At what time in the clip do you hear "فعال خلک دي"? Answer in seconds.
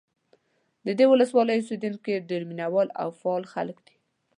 3.19-3.95